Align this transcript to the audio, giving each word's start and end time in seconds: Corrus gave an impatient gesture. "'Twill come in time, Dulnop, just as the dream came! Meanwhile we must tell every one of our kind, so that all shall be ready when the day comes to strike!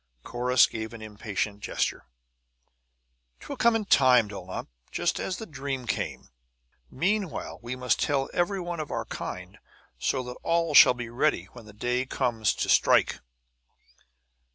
Corrus 0.23 0.65
gave 0.65 0.93
an 0.95 1.03
impatient 1.03 1.59
gesture. 1.59 2.07
"'Twill 3.39 3.55
come 3.57 3.75
in 3.75 3.85
time, 3.85 4.27
Dulnop, 4.27 4.67
just 4.89 5.19
as 5.19 5.37
the 5.37 5.45
dream 5.45 5.85
came! 5.85 6.29
Meanwhile 6.89 7.59
we 7.61 7.75
must 7.75 8.01
tell 8.01 8.27
every 8.33 8.59
one 8.59 8.79
of 8.79 8.89
our 8.89 9.05
kind, 9.05 9.59
so 9.99 10.23
that 10.23 10.37
all 10.41 10.73
shall 10.73 10.95
be 10.95 11.09
ready 11.09 11.45
when 11.53 11.67
the 11.67 11.71
day 11.73 12.07
comes 12.07 12.55
to 12.55 12.67
strike! 12.67 13.19